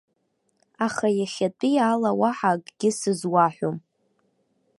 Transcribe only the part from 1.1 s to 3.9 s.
иахьатәи ала уаҳа акгьы сызуаҳәом.